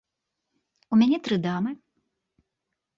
У 0.91 0.99
мяне 1.03 1.17
тры 1.29 1.35
дамы. 1.47 1.71